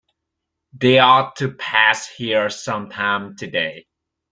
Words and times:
They 0.73 0.97
ought 0.97 1.35
to 1.35 1.51
pass 1.51 2.09
here 2.09 2.49
some 2.49 2.89
time 2.89 3.35
today. 3.35 3.85